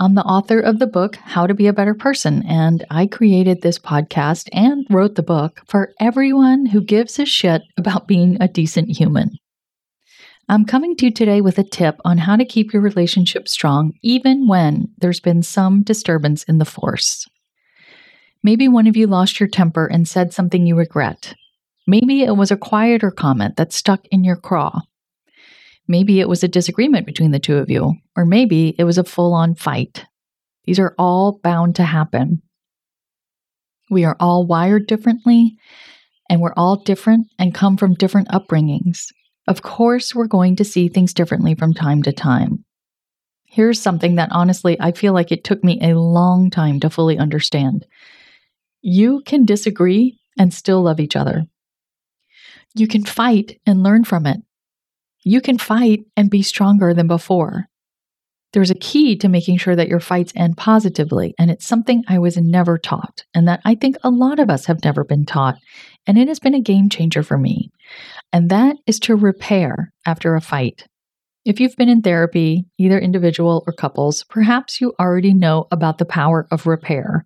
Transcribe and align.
I'm 0.00 0.14
the 0.14 0.24
author 0.24 0.58
of 0.58 0.80
the 0.80 0.88
book, 0.88 1.16
How 1.16 1.46
to 1.46 1.54
Be 1.54 1.68
a 1.68 1.72
Better 1.72 1.94
Person, 1.94 2.42
and 2.46 2.84
I 2.90 3.06
created 3.06 3.62
this 3.62 3.78
podcast 3.78 4.48
and 4.52 4.84
wrote 4.90 5.14
the 5.14 5.22
book 5.22 5.60
for 5.68 5.92
everyone 6.00 6.66
who 6.66 6.80
gives 6.80 7.18
a 7.18 7.26
shit 7.26 7.62
about 7.76 8.08
being 8.08 8.36
a 8.40 8.48
decent 8.48 8.96
human. 8.96 9.30
I'm 10.48 10.64
coming 10.64 10.96
to 10.96 11.06
you 11.06 11.12
today 11.12 11.40
with 11.40 11.58
a 11.58 11.64
tip 11.64 12.00
on 12.04 12.18
how 12.18 12.34
to 12.34 12.44
keep 12.44 12.72
your 12.72 12.82
relationship 12.82 13.48
strong 13.48 13.92
even 14.02 14.48
when 14.48 14.88
there's 14.98 15.20
been 15.20 15.42
some 15.42 15.82
disturbance 15.82 16.42
in 16.44 16.58
the 16.58 16.64
force. 16.64 17.26
Maybe 18.42 18.66
one 18.68 18.88
of 18.88 18.96
you 18.96 19.06
lost 19.06 19.38
your 19.38 19.48
temper 19.48 19.86
and 19.86 20.08
said 20.08 20.34
something 20.34 20.66
you 20.66 20.76
regret. 20.76 21.34
Maybe 21.86 22.22
it 22.22 22.36
was 22.36 22.50
a 22.50 22.56
quieter 22.56 23.10
comment 23.10 23.56
that 23.56 23.72
stuck 23.72 24.06
in 24.08 24.24
your 24.24 24.36
craw. 24.36 24.80
Maybe 25.86 26.20
it 26.20 26.28
was 26.28 26.42
a 26.42 26.48
disagreement 26.48 27.06
between 27.06 27.30
the 27.30 27.38
two 27.38 27.58
of 27.58 27.70
you, 27.70 27.94
or 28.16 28.24
maybe 28.24 28.74
it 28.78 28.84
was 28.84 28.98
a 28.98 29.04
full 29.04 29.34
on 29.34 29.54
fight. 29.54 30.06
These 30.64 30.78
are 30.78 30.94
all 30.98 31.40
bound 31.42 31.76
to 31.76 31.84
happen. 31.84 32.42
We 33.90 34.04
are 34.04 34.16
all 34.18 34.46
wired 34.46 34.86
differently, 34.86 35.58
and 36.30 36.40
we're 36.40 36.54
all 36.56 36.76
different 36.76 37.26
and 37.38 37.54
come 37.54 37.76
from 37.76 37.94
different 37.94 38.28
upbringings. 38.28 39.12
Of 39.46 39.60
course, 39.60 40.14
we're 40.14 40.26
going 40.26 40.56
to 40.56 40.64
see 40.64 40.88
things 40.88 41.12
differently 41.12 41.54
from 41.54 41.74
time 41.74 42.02
to 42.04 42.12
time. 42.12 42.64
Here's 43.44 43.80
something 43.80 44.16
that 44.16 44.30
honestly 44.32 44.80
I 44.80 44.92
feel 44.92 45.12
like 45.12 45.30
it 45.30 45.44
took 45.44 45.62
me 45.62 45.78
a 45.80 45.98
long 45.98 46.50
time 46.50 46.80
to 46.80 46.90
fully 46.90 47.18
understand. 47.18 47.86
You 48.80 49.22
can 49.24 49.44
disagree 49.44 50.18
and 50.38 50.52
still 50.52 50.82
love 50.82 50.98
each 50.98 51.14
other. 51.14 51.44
You 52.74 52.88
can 52.88 53.04
fight 53.04 53.60
and 53.66 53.82
learn 53.82 54.04
from 54.04 54.26
it. 54.26 54.40
You 55.24 55.40
can 55.40 55.58
fight 55.58 56.04
and 56.16 56.30
be 56.30 56.42
stronger 56.42 56.92
than 56.92 57.08
before. 57.08 57.66
There's 58.52 58.70
a 58.70 58.76
key 58.76 59.16
to 59.16 59.28
making 59.28 59.56
sure 59.56 59.74
that 59.74 59.88
your 59.88 59.98
fights 59.98 60.32
end 60.36 60.56
positively, 60.56 61.34
and 61.38 61.50
it's 61.50 61.66
something 61.66 62.04
I 62.06 62.20
was 62.20 62.36
never 62.36 62.78
taught, 62.78 63.24
and 63.34 63.48
that 63.48 63.60
I 63.64 63.74
think 63.74 63.96
a 64.04 64.10
lot 64.10 64.38
of 64.38 64.48
us 64.48 64.66
have 64.66 64.84
never 64.84 65.02
been 65.02 65.24
taught, 65.26 65.56
and 66.06 66.16
it 66.16 66.28
has 66.28 66.38
been 66.38 66.54
a 66.54 66.60
game 66.60 66.88
changer 66.88 67.24
for 67.24 67.36
me. 67.36 67.72
And 68.32 68.50
that 68.50 68.76
is 68.86 69.00
to 69.00 69.16
repair 69.16 69.92
after 70.06 70.36
a 70.36 70.40
fight. 70.40 70.86
If 71.44 71.58
you've 71.58 71.76
been 71.76 71.88
in 71.88 72.02
therapy, 72.02 72.64
either 72.78 72.98
individual 72.98 73.64
or 73.66 73.72
couples, 73.72 74.24
perhaps 74.28 74.80
you 74.80 74.92
already 75.00 75.34
know 75.34 75.66
about 75.72 75.98
the 75.98 76.04
power 76.04 76.46
of 76.50 76.66
repair. 76.66 77.24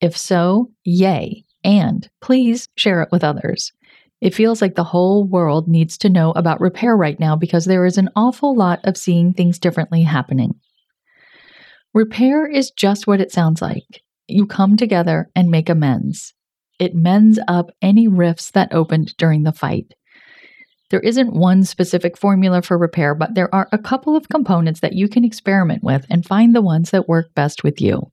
If 0.00 0.16
so, 0.16 0.70
yay, 0.84 1.44
and 1.62 2.08
please 2.22 2.68
share 2.76 3.02
it 3.02 3.10
with 3.12 3.22
others. 3.22 3.72
It 4.22 4.34
feels 4.34 4.62
like 4.62 4.76
the 4.76 4.84
whole 4.84 5.24
world 5.24 5.66
needs 5.66 5.98
to 5.98 6.08
know 6.08 6.30
about 6.30 6.60
repair 6.60 6.96
right 6.96 7.18
now 7.18 7.34
because 7.34 7.64
there 7.64 7.84
is 7.84 7.98
an 7.98 8.08
awful 8.14 8.54
lot 8.54 8.78
of 8.84 8.96
seeing 8.96 9.32
things 9.32 9.58
differently 9.58 10.04
happening. 10.04 10.54
Repair 11.92 12.46
is 12.46 12.70
just 12.70 13.08
what 13.08 13.20
it 13.20 13.32
sounds 13.32 13.60
like. 13.60 14.00
You 14.28 14.46
come 14.46 14.76
together 14.76 15.28
and 15.34 15.50
make 15.50 15.68
amends. 15.68 16.34
It 16.78 16.94
mends 16.94 17.40
up 17.48 17.72
any 17.82 18.06
rifts 18.06 18.52
that 18.52 18.72
opened 18.72 19.16
during 19.16 19.42
the 19.42 19.50
fight. 19.50 19.92
There 20.90 21.00
isn't 21.00 21.34
one 21.34 21.64
specific 21.64 22.16
formula 22.16 22.62
for 22.62 22.78
repair, 22.78 23.16
but 23.16 23.34
there 23.34 23.52
are 23.52 23.68
a 23.72 23.78
couple 23.78 24.14
of 24.14 24.28
components 24.28 24.78
that 24.80 24.92
you 24.92 25.08
can 25.08 25.24
experiment 25.24 25.82
with 25.82 26.06
and 26.08 26.24
find 26.24 26.54
the 26.54 26.62
ones 26.62 26.90
that 26.90 27.08
work 27.08 27.34
best 27.34 27.64
with 27.64 27.80
you. 27.80 28.11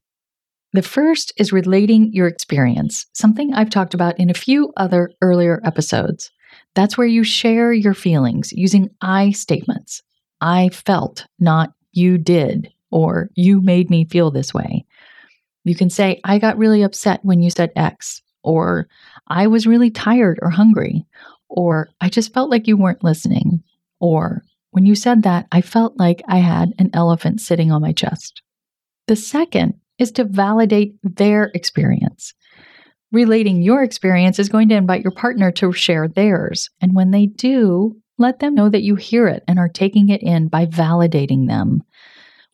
The 0.72 0.82
first 0.82 1.32
is 1.36 1.52
relating 1.52 2.12
your 2.12 2.28
experience, 2.28 3.06
something 3.12 3.52
I've 3.52 3.70
talked 3.70 3.92
about 3.92 4.20
in 4.20 4.30
a 4.30 4.34
few 4.34 4.72
other 4.76 5.10
earlier 5.20 5.60
episodes. 5.64 6.30
That's 6.74 6.96
where 6.96 7.08
you 7.08 7.24
share 7.24 7.72
your 7.72 7.94
feelings 7.94 8.52
using 8.52 8.90
I 9.00 9.32
statements. 9.32 10.02
I 10.40 10.68
felt, 10.68 11.26
not 11.40 11.72
you 11.92 12.18
did, 12.18 12.72
or 12.92 13.30
you 13.34 13.60
made 13.60 13.90
me 13.90 14.04
feel 14.04 14.30
this 14.30 14.54
way. 14.54 14.84
You 15.64 15.74
can 15.74 15.90
say, 15.90 16.20
I 16.24 16.38
got 16.38 16.56
really 16.56 16.82
upset 16.82 17.24
when 17.24 17.42
you 17.42 17.50
said 17.50 17.72
X, 17.74 18.22
or 18.44 18.86
I 19.26 19.48
was 19.48 19.66
really 19.66 19.90
tired 19.90 20.38
or 20.40 20.50
hungry, 20.50 21.04
or 21.48 21.88
I 22.00 22.08
just 22.08 22.32
felt 22.32 22.48
like 22.48 22.68
you 22.68 22.76
weren't 22.76 23.04
listening, 23.04 23.62
or 23.98 24.44
when 24.70 24.86
you 24.86 24.94
said 24.94 25.24
that, 25.24 25.46
I 25.50 25.62
felt 25.62 25.98
like 25.98 26.22
I 26.28 26.38
had 26.38 26.72
an 26.78 26.90
elephant 26.94 27.40
sitting 27.40 27.72
on 27.72 27.82
my 27.82 27.92
chest. 27.92 28.40
The 29.08 29.16
second 29.16 29.79
is 30.00 30.10
to 30.12 30.24
validate 30.24 30.94
their 31.04 31.52
experience. 31.54 32.34
Relating 33.12 33.62
your 33.62 33.82
experience 33.82 34.38
is 34.38 34.48
going 34.48 34.68
to 34.70 34.76
invite 34.76 35.02
your 35.02 35.12
partner 35.12 35.52
to 35.52 35.72
share 35.72 36.08
theirs. 36.08 36.70
And 36.80 36.94
when 36.94 37.10
they 37.10 37.26
do, 37.26 37.96
let 38.18 38.38
them 38.38 38.54
know 38.54 38.68
that 38.68 38.82
you 38.82 38.96
hear 38.96 39.28
it 39.28 39.44
and 39.46 39.58
are 39.58 39.68
taking 39.68 40.08
it 40.08 40.22
in 40.22 40.48
by 40.48 40.66
validating 40.66 41.46
them. 41.46 41.82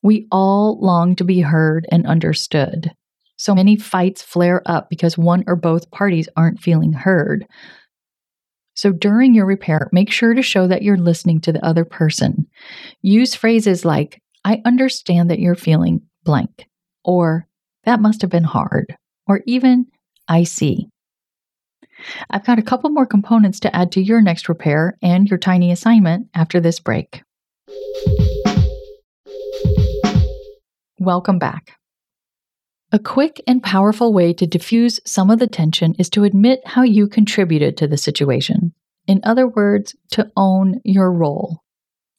We 0.03 0.27
all 0.31 0.79
long 0.81 1.15
to 1.17 1.25
be 1.25 1.41
heard 1.41 1.87
and 1.91 2.07
understood. 2.07 2.93
So 3.37 3.55
many 3.55 3.77
fights 3.77 4.23
flare 4.23 4.63
up 4.67 4.89
because 4.89 5.17
one 5.17 5.45
or 5.47 5.57
both 5.57 5.91
parties 5.91 6.29
aren't 6.37 6.61
feeling 6.61 6.93
heard. 6.93 7.47
So 8.75 8.93
during 8.93 9.35
your 9.35 9.47
repair, 9.47 9.89
make 9.93 10.11
sure 10.11 10.35
to 10.35 10.43
show 10.43 10.67
that 10.67 10.83
you're 10.83 10.97
listening 10.97 11.41
to 11.43 11.53
the 11.53 11.65
other 11.65 11.85
person. 11.85 12.47
Use 13.03 13.35
phrases 13.35 13.85
like, 13.85 14.21
I 14.45 14.63
understand 14.65 15.31
that 15.31 15.39
you're 15.39 15.55
feeling 15.55 16.03
blank 16.25 16.67
or 17.07 17.47
that 17.85 18.01
must 18.01 18.21
have 18.21 18.31
been 18.31 18.45
hard, 18.45 18.95
or 19.27 19.41
even 19.47 19.87
I 20.29 20.43
see. 20.43 20.89
I've 22.29 22.45
got 22.45 22.59
a 22.59 22.63
couple 22.63 22.91
more 22.91 23.07
components 23.07 23.61
to 23.61 23.75
add 23.75 23.93
to 23.93 24.03
your 24.03 24.21
next 24.21 24.49
repair 24.49 24.99
and 25.01 25.31
your 25.31 25.39
tiny 25.39 25.71
assignment 25.71 26.27
after 26.35 26.61
this 26.61 26.81
break. 26.81 27.23
Welcome 30.99 31.39
back. 31.39 31.79
A 32.93 32.99
quick 32.99 33.41
and 33.47 33.63
powerful 33.63 34.13
way 34.13 34.33
to 34.35 34.47
diffuse 34.47 35.01
some 35.05 35.31
of 35.31 35.39
the 35.39 35.47
tension 35.47 35.95
is 35.99 36.11
to 36.11 36.25
admit 36.25 36.61
how 36.67 36.83
you 36.83 37.09
contributed 37.09 37.77
to 37.77 37.87
the 37.87 37.97
situation. 37.97 38.73
In 39.07 39.21
other 39.23 39.47
words, 39.47 39.95
to 40.13 40.31
own 40.37 40.81
your 40.85 41.13
role. 41.13 41.63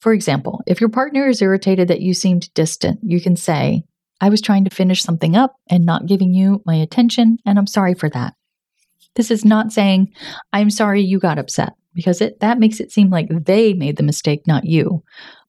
For 0.00 0.12
example, 0.12 0.60
if 0.66 0.80
your 0.80 0.90
partner 0.90 1.26
is 1.28 1.42
irritated 1.42 1.88
that 1.88 2.00
you 2.00 2.14
seemed 2.14 2.52
distant, 2.54 3.00
you 3.02 3.20
can 3.20 3.36
say, 3.36 3.82
I 4.20 4.28
was 4.28 4.40
trying 4.40 4.64
to 4.64 4.74
finish 4.74 5.02
something 5.02 5.36
up 5.36 5.54
and 5.70 5.84
not 5.84 6.06
giving 6.06 6.34
you 6.34 6.62
my 6.66 6.74
attention, 6.74 7.38
and 7.46 7.58
I'm 7.58 7.66
sorry 7.66 7.94
for 7.94 8.10
that. 8.10 8.34
This 9.14 9.30
is 9.30 9.44
not 9.44 9.72
saying, 9.72 10.12
I'm 10.52 10.70
sorry 10.70 11.02
you 11.02 11.18
got 11.18 11.38
upset, 11.38 11.74
because 11.94 12.20
it, 12.20 12.40
that 12.40 12.58
makes 12.58 12.80
it 12.80 12.92
seem 12.92 13.10
like 13.10 13.28
they 13.28 13.74
made 13.74 13.96
the 13.96 14.02
mistake, 14.02 14.46
not 14.46 14.64
you. 14.64 15.02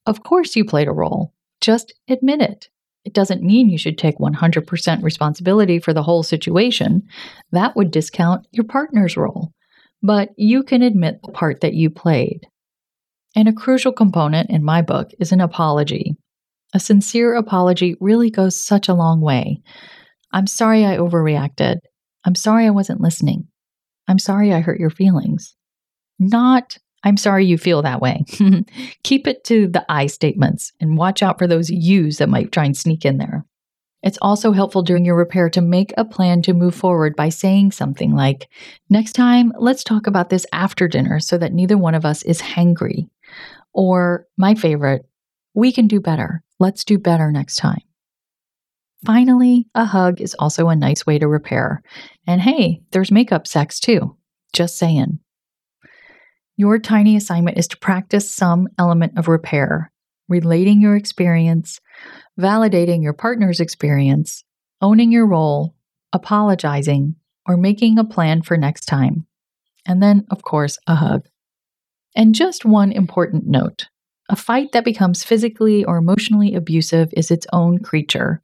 Of 0.06 0.24
course, 0.24 0.56
you 0.56 0.66
played 0.66 0.88
a 0.88 0.94
role. 0.94 1.34
Just 1.62 1.94
admit 2.07 2.41
it. 2.41 2.69
It 3.06 3.13
doesn't 3.13 3.44
mean 3.44 3.69
you 3.69 3.78
should 3.78 3.97
take 3.97 4.18
100% 4.18 5.03
responsibility 5.03 5.80
for 5.80 5.94
the 5.94 6.03
whole 6.03 6.24
situation. 6.24 7.03
That 7.51 7.75
would 7.75 7.91
discount 7.91 8.47
your 8.51 8.66
partner's 8.66 9.18
role. 9.18 9.53
But 10.01 10.30
you 10.38 10.63
can 10.63 10.81
admit 10.81 11.19
the 11.24 11.31
part 11.31 11.62
that 11.62 11.74
you 11.74 11.90
played. 11.90 12.41
And 13.36 13.47
a 13.47 13.53
crucial 13.53 13.91
component 13.91 14.50
in 14.50 14.63
my 14.63 14.81
book 14.81 15.12
is 15.19 15.31
an 15.31 15.41
apology. 15.41 16.16
A 16.74 16.80
sincere 16.80 17.35
apology 17.35 17.96
really 18.00 18.30
goes 18.30 18.63
such 18.63 18.90
a 18.90 18.94
long 18.94 19.22
way. 19.22 19.62
I'm 20.31 20.48
sorry 20.48 20.86
I 20.86 20.98
overreacted. 20.98 21.77
I'm 22.25 22.36
sorry 22.36 22.66
I 22.66 22.71
wasn't 22.71 23.01
listening. 23.01 23.48
I'm 24.07 24.19
sorry 24.19 24.54
I 24.54 24.60
hurt 24.60 24.80
your 24.80 24.89
feelings. 24.89 25.56
Not, 26.19 26.77
I'm 27.04 27.18
sorry 27.18 27.45
you 27.45 27.57
feel 27.57 27.81
that 27.81 28.01
way. 28.01 28.24
Keep 29.04 29.27
it 29.27 29.44
to 29.45 29.68
the 29.68 29.86
I 29.89 30.07
statements 30.07 30.71
and 30.80 30.98
watch 30.98 31.24
out 31.24 31.39
for 31.39 31.48
those 31.48 31.69
yous 31.69 32.18
that 32.18 32.30
might 32.30 32.51
try 32.51 32.66
and 32.66 32.77
sneak 32.77 33.06
in 33.06 33.18
there. 33.18 33.45
It's 34.01 34.18
also 34.22 34.51
helpful 34.51 34.81
during 34.81 35.06
your 35.06 35.15
repair 35.15 35.50
to 35.50 35.62
make 35.62 35.94
a 35.98 36.06
plan 36.06 36.42
to 36.44 36.54
move 36.54 36.74
forward 36.74 37.15
by 37.15 37.30
saying 37.30 37.72
something 37.72 38.15
like, 38.15 38.48
Next 38.89 39.13
time, 39.13 39.51
let's 39.60 39.83
talk 39.83 40.07
about 40.07 40.30
this 40.30 40.45
after 40.54 40.88
dinner 40.88 41.19
so 41.19 41.38
that 41.38 41.54
neither 41.54 41.77
one 41.77 41.95
of 41.95 42.06
us 42.06 42.24
is 42.24 42.42
hangry. 42.42 43.10
Or, 43.74 44.25
my 44.38 44.56
favorite, 44.56 45.06
we 45.54 45.72
can 45.72 45.88
do 45.88 46.00
better. 46.00 46.44
Let's 46.59 46.83
do 46.83 46.97
better 46.97 47.31
next 47.31 47.56
time. 47.56 47.81
Finally, 49.06 49.67
a 49.73 49.85
hug 49.85 50.19
is 50.19 50.35
also 50.38 50.67
a 50.67 50.75
nice 50.75 51.06
way 51.06 51.17
to 51.17 51.27
repair. 51.27 51.81
And 52.27 52.41
hey, 52.41 52.81
there's 52.91 53.11
makeup 53.11 53.47
sex 53.47 53.79
too. 53.79 54.17
Just 54.51 54.77
saying. 54.77 55.19
Your 56.57 56.79
tiny 56.79 57.15
assignment 57.15 57.57
is 57.57 57.67
to 57.69 57.77
practice 57.77 58.29
some 58.29 58.67
element 58.77 59.17
of 59.17 59.29
repair, 59.29 59.91
relating 60.27 60.81
your 60.81 60.97
experience, 60.97 61.79
validating 62.38 63.01
your 63.01 63.13
partner's 63.13 63.62
experience, 63.62 64.44
owning 64.81 65.13
your 65.13 65.25
role, 65.25 65.75
apologizing, 66.12 67.15
or 67.47 67.55
making 67.55 67.97
a 67.97 68.03
plan 68.03 68.41
for 68.41 68.57
next 68.57 68.85
time. 68.85 69.25
And 69.85 70.03
then, 70.03 70.25
of 70.29 70.41
course, 70.41 70.77
a 70.88 70.95
hug. 70.95 71.25
And 72.15 72.35
just 72.35 72.65
one 72.65 72.91
important 72.91 73.47
note 73.47 73.88
a 74.29 74.35
fight 74.35 74.71
that 74.71 74.85
becomes 74.85 75.23
physically 75.23 75.83
or 75.83 75.97
emotionally 75.97 76.53
abusive 76.53 77.09
is 77.17 77.31
its 77.31 77.47
own 77.51 77.79
creature. 77.79 78.41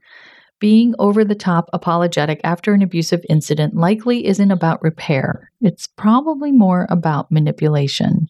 Being 0.60 0.96
over 0.98 1.24
the 1.24 1.36
top 1.36 1.70
apologetic 1.74 2.42
after 2.44 2.74
an 2.74 2.82
abusive 2.82 3.24
incident 3.30 3.76
likely 3.76 4.26
isn't 4.26 4.52
about 4.52 4.82
repair, 4.82 5.52
it's 5.62 5.88
probably 5.88 6.52
more 6.52 6.88
about 6.90 7.32
manipulation. 7.32 8.28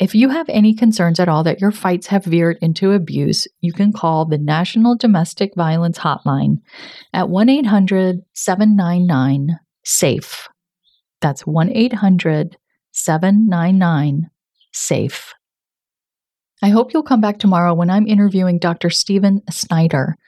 If 0.00 0.14
you 0.14 0.30
have 0.30 0.48
any 0.48 0.74
concerns 0.74 1.20
at 1.20 1.28
all 1.28 1.44
that 1.44 1.60
your 1.60 1.70
fights 1.70 2.06
have 2.08 2.24
veered 2.24 2.58
into 2.60 2.92
abuse, 2.92 3.46
you 3.60 3.72
can 3.72 3.92
call 3.92 4.24
the 4.24 4.38
National 4.38 4.96
Domestic 4.96 5.54
Violence 5.54 5.98
Hotline 5.98 6.58
at 7.12 7.28
1 7.28 7.48
800 7.48 8.20
799 8.32 9.58
SAFE. 9.84 10.48
That's 11.20 11.46
1 11.46 11.70
800 11.70 12.56
799 12.92 14.30
SAFE. 14.72 15.34
I 16.62 16.68
hope 16.68 16.92
you'll 16.92 17.02
come 17.02 17.22
back 17.22 17.38
tomorrow 17.38 17.72
when 17.72 17.88
I'm 17.88 18.06
interviewing 18.06 18.58
Dr. 18.58 18.90
Stephen 18.90 19.40
Snyder, 19.48 20.18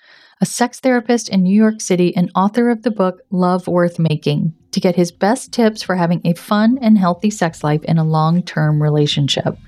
a 0.41 0.47
sex 0.47 0.81
therapist 0.81 1.29
in 1.29 1.43
New 1.43 1.55
York 1.55 1.83
City 1.83 2.17
and 2.17 2.31
author 2.35 2.71
of 2.71 2.83
the 2.83 2.91
book 2.91 3.21
Love 3.31 3.69
Worth 3.69 3.99
Making 3.99 4.55
to 4.71 4.81
get 4.81 4.97
his 4.97 5.13
best 5.13 5.53
tips 5.53 5.83
for 5.83 5.95
having 5.95 6.23
a 6.25 6.33
fun 6.33 6.79
and 6.81 6.97
healthy 6.97 7.29
sex 7.29 7.63
life 7.63 7.85
in 7.85 7.99
a 7.99 8.05
long 8.05 8.43
term 8.43 8.83
relationship. 8.83 9.59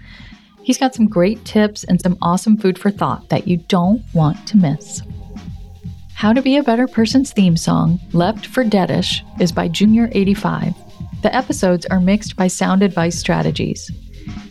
He's 0.62 0.78
got 0.78 0.94
some 0.94 1.06
great 1.06 1.44
tips 1.44 1.84
and 1.84 2.00
some 2.00 2.16
awesome 2.22 2.56
food 2.56 2.78
for 2.78 2.90
thought 2.90 3.28
that 3.28 3.46
you 3.46 3.58
don't 3.58 4.02
want 4.14 4.48
to 4.48 4.56
miss. 4.56 5.02
How 6.14 6.32
to 6.32 6.40
Be 6.40 6.56
a 6.56 6.62
Better 6.62 6.88
Person's 6.88 7.30
theme 7.30 7.58
song, 7.58 8.00
Left 8.14 8.46
for 8.46 8.64
Deadish, 8.64 9.20
is 9.38 9.52
by 9.52 9.68
Junior85. 9.68 10.74
The 11.20 11.34
episodes 11.34 11.84
are 11.86 12.00
mixed 12.00 12.36
by 12.36 12.46
Sound 12.46 12.82
Advice 12.82 13.18
Strategies. 13.18 13.90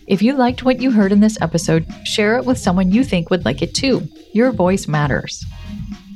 If 0.07 0.21
you 0.21 0.35
liked 0.35 0.63
what 0.63 0.81
you 0.81 0.91
heard 0.91 1.11
in 1.11 1.21
this 1.21 1.41
episode, 1.41 1.85
share 2.03 2.37
it 2.37 2.45
with 2.45 2.57
someone 2.57 2.91
you 2.91 3.03
think 3.03 3.29
would 3.29 3.45
like 3.45 3.61
it 3.61 3.73
too. 3.73 4.07
Your 4.33 4.51
voice 4.51 4.87
matters. 4.87 5.45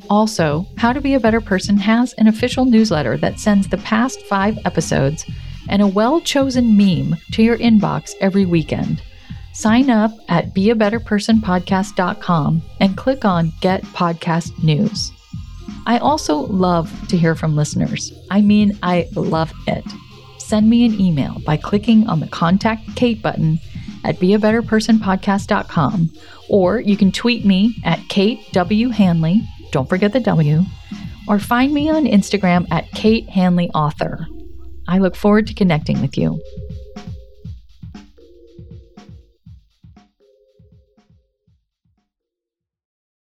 Also, 0.09 0.65
How 0.77 0.93
to 0.93 1.01
Be 1.01 1.13
a 1.13 1.19
Better 1.19 1.41
Person 1.41 1.77
has 1.77 2.13
an 2.13 2.27
official 2.27 2.65
newsletter 2.65 3.17
that 3.17 3.39
sends 3.39 3.67
the 3.67 3.77
past 3.79 4.21
five 4.23 4.57
episodes 4.65 5.25
and 5.69 5.81
a 5.81 5.87
well 5.87 6.21
chosen 6.21 6.77
meme 6.77 7.17
to 7.33 7.43
your 7.43 7.57
inbox 7.57 8.13
every 8.21 8.45
weekend. 8.45 9.01
Sign 9.53 9.89
up 9.89 10.11
at 10.29 10.53
beabetterpersonpodcast.com 10.53 12.61
and 12.79 12.97
click 12.97 13.25
on 13.25 13.51
Get 13.61 13.81
Podcast 13.83 14.63
News. 14.63 15.11
I 15.85 15.97
also 15.97 16.35
love 16.35 16.91
to 17.09 17.17
hear 17.17 17.35
from 17.35 17.55
listeners. 17.55 18.13
I 18.29 18.41
mean, 18.41 18.77
I 18.83 19.07
love 19.15 19.51
it. 19.65 19.83
Send 20.37 20.69
me 20.69 20.85
an 20.85 20.99
email 20.99 21.37
by 21.45 21.57
clicking 21.57 22.07
on 22.07 22.19
the 22.19 22.27
Contact 22.27 22.95
Kate 22.95 23.21
button 23.21 23.59
at 24.03 24.17
beabetterpersonpodcast.com 24.17 26.09
or 26.49 26.79
you 26.79 26.97
can 26.97 27.11
tweet 27.11 27.45
me 27.45 27.75
at 27.83 27.99
Kate 28.09 28.39
W. 28.53 28.89
Hanley 28.89 29.41
don't 29.71 29.89
forget 29.89 30.13
the 30.13 30.19
W, 30.19 30.63
or 31.27 31.39
find 31.39 31.73
me 31.73 31.89
on 31.89 32.05
Instagram 32.05 32.65
at 32.71 32.89
Kate 32.91 33.29
Hanley 33.29 33.69
Author. 33.71 34.27
I 34.87 34.99
look 34.99 35.15
forward 35.15 35.47
to 35.47 35.53
connecting 35.53 36.01
with 36.01 36.17
you. 36.17 36.41